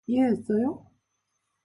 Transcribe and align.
이해했어요? 0.09 0.81